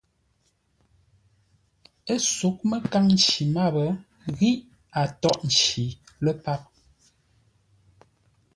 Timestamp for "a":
4.99-5.03